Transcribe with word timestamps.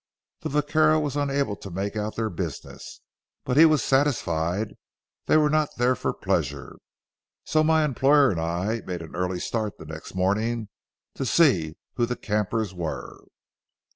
The 0.39 0.49
vaquero 0.49 0.99
was 0.99 1.15
unable 1.15 1.55
to 1.57 1.69
make 1.69 1.95
out 1.95 2.15
their 2.15 2.31
business, 2.31 3.01
but 3.43 3.55
was 3.65 3.83
satisfied 3.83 4.73
they 5.27 5.37
were 5.37 5.47
not 5.47 5.75
there 5.77 5.95
for 5.95 6.11
pleasure, 6.11 6.77
so 7.45 7.63
my 7.63 7.85
employer 7.85 8.31
and 8.31 8.39
I 8.41 8.81
made 8.87 9.03
an 9.03 9.15
early 9.15 9.39
start 9.39 9.77
the 9.77 9.85
next 9.85 10.15
morning 10.15 10.69
to 11.13 11.23
see 11.23 11.75
who 11.97 12.07
the 12.07 12.15
campers 12.15 12.73
were. 12.73 13.25